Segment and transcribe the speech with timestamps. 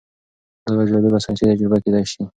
[0.63, 2.21] دا یوه جالبه ساینسي تجربه کیدی شي.